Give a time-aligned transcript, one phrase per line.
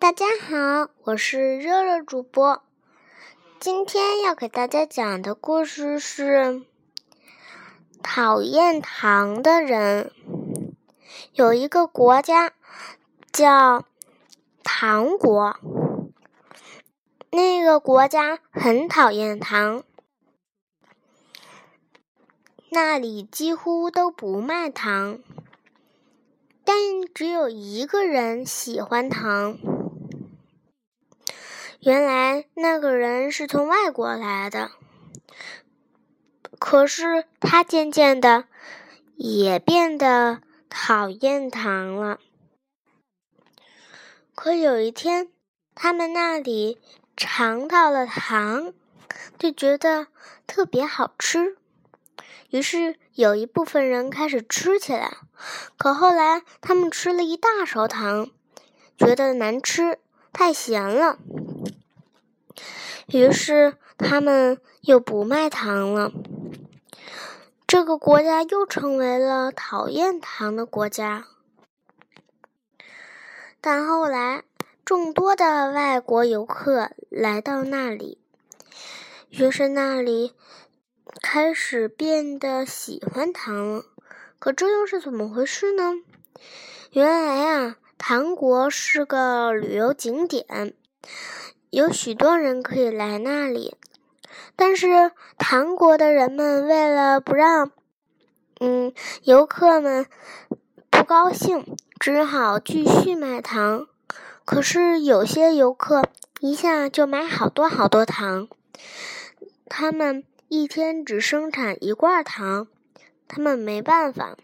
[0.00, 2.62] 大家好，我是热热主播。
[3.60, 6.62] 今天要给大家讲的故事是
[8.02, 10.10] 讨厌糖的人。
[11.34, 12.52] 有一个国家
[13.30, 13.84] 叫
[14.64, 15.58] 糖国，
[17.30, 19.84] 那个国家很讨厌糖，
[22.70, 25.18] 那里几乎都不卖糖，
[26.64, 26.74] 但
[27.14, 29.58] 只有一个人喜欢糖。
[31.80, 34.70] 原来那个人是从外国来的，
[36.58, 38.44] 可是他渐渐的
[39.16, 42.18] 也变得讨厌糖了。
[44.34, 45.30] 可有一天，
[45.74, 46.78] 他们那里
[47.16, 48.74] 尝到了糖，
[49.38, 50.08] 就觉得
[50.46, 51.56] 特别好吃，
[52.50, 55.16] 于是有一部分人开始吃起来。
[55.78, 58.28] 可后来，他们吃了一大勺糖，
[58.98, 59.98] 觉得难吃，
[60.30, 61.18] 太咸了。
[63.12, 66.12] 于是他们又不卖糖了，
[67.66, 71.26] 这个国家又成为了讨厌糖的国家。
[73.60, 74.44] 但后来，
[74.84, 78.18] 众多的外国游客来到那里，
[79.28, 80.34] 于是那里
[81.20, 83.84] 开始变得喜欢糖了。
[84.38, 85.94] 可这又是怎么回事呢？
[86.92, 90.74] 原来啊，糖国是个旅游景点。
[91.70, 93.76] 有许多人可以来那里，
[94.56, 97.70] 但是唐国的人们为了不让
[98.58, 100.06] 嗯游客们
[100.90, 103.86] 不高兴，只好继续卖糖。
[104.44, 106.02] 可是有些游客
[106.40, 108.48] 一下就买好多好多糖，
[109.66, 112.66] 他们一天只生产一罐糖，
[113.28, 114.36] 他们没办法，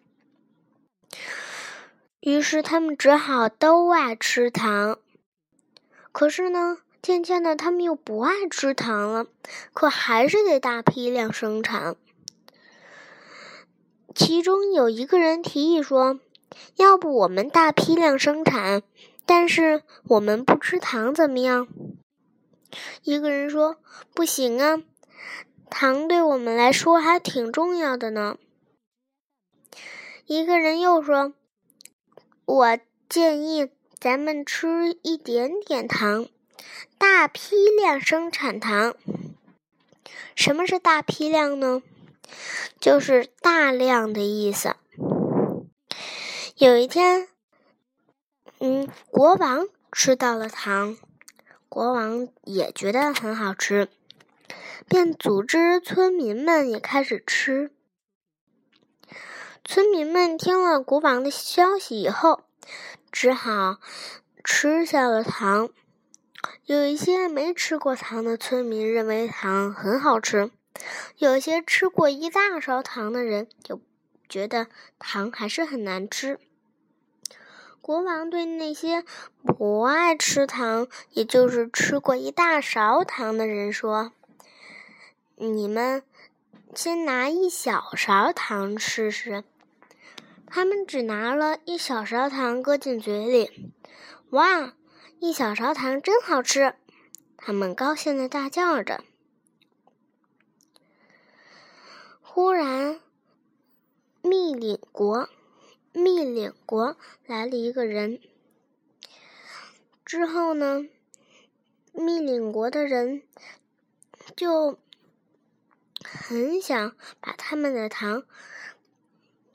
[2.21, 5.01] 于是他们只好都爱吃糖。
[6.13, 6.79] 可是呢？
[7.07, 9.29] 渐渐的，他们又不爱吃糖了，
[9.73, 11.95] 可还是得大批量生产。
[14.13, 16.19] 其中有一个人提议说
[16.75, 18.83] ：“要不我们大批量生产，
[19.25, 21.69] 但是我们不吃糖怎么样？”
[23.05, 23.77] 一个人说
[24.13, 24.83] ：“不行啊，
[25.71, 28.37] 糖对我们来说还挺重要的呢。”
[30.27, 31.35] 一个人又说
[32.45, 32.79] ：“我
[33.09, 36.27] 建议咱们吃一点点糖。”
[36.99, 38.97] 大批量生产糖，
[40.35, 41.83] 什么是大批量呢？
[42.81, 44.77] 就是大量的意思。
[46.57, 47.29] 有一天，
[48.61, 50.97] 嗯，国王吃到了糖，
[51.69, 53.89] 国王也觉得很好吃，
[54.89, 57.71] 便组织村民们也开始吃。
[59.65, 62.45] 村民们听了国王的消息以后，
[63.13, 63.77] 只好
[64.43, 65.69] 吃下了糖。
[66.67, 70.51] 有一些没吃过糖的村民认为糖很好吃，
[71.17, 73.81] 有些吃过一大勺糖的人就
[74.29, 74.67] 觉得
[74.99, 76.41] 糖还是很难吃。
[77.81, 79.05] 国王对那些
[79.45, 84.11] 不爱吃糖，也就是吃过一大勺糖的人说
[85.39, 86.03] ：“你们
[86.75, 89.45] 先拿一小勺糖试试。”
[90.51, 93.73] 他们只拿了一小勺糖搁进嘴里，
[94.31, 94.73] 哇！
[95.19, 96.75] 一小勺糖真好吃，
[97.39, 99.03] 他们高兴的大叫着。
[102.21, 103.01] 忽然，
[104.21, 105.31] 密领国，
[105.93, 108.21] 密领国来了一个人。
[110.05, 110.87] 之后呢，
[111.93, 113.23] 密领国的人
[114.37, 114.79] 就
[116.05, 118.25] 很想把他们的糖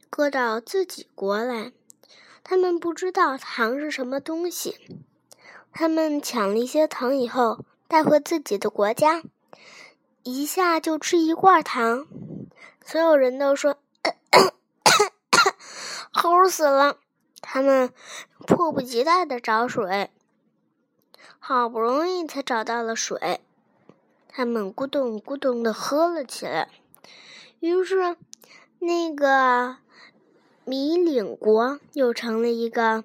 [0.09, 1.71] 搁到自己国来。
[2.43, 5.05] 他们不知道糖是什么东西。
[5.73, 9.23] 他们抢了一些糖以后，带回自己的国家，
[10.23, 12.07] 一下就吃一罐糖。
[12.85, 13.77] 所有人都说
[16.13, 16.97] ：“齁死了！”
[17.41, 17.91] 他们
[18.45, 20.11] 迫不及待的找水，
[21.39, 23.41] 好不容易才找到了水，
[24.27, 26.69] 他们咕咚咕咚的喝了起来。
[27.59, 28.15] 于是，
[28.79, 29.77] 那个
[30.65, 33.03] 米岭国又成了一个。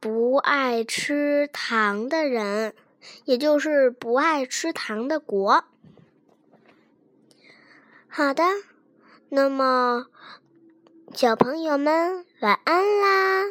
[0.00, 2.74] 不爱吃糖的人，
[3.24, 5.64] 也就是不爱吃糖的国。
[8.06, 8.42] 好的，
[9.28, 10.06] 那么
[11.14, 13.44] 小朋友们晚安啦。